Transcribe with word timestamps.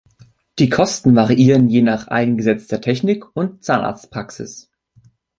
Die 0.57 0.69
Kosten 0.71 1.13
variieren 1.15 1.69
je 1.69 1.83
nach 1.83 2.07
eingesetzter 2.07 2.81
Technik 2.81 3.23
und 3.35 3.63
Zahnarztpraxis. 3.63 4.71